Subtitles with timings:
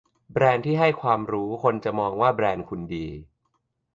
[0.31, 3.07] แบรนด์ที่ให้ความรู้คนจะมองว่าแบรนด์คุณดี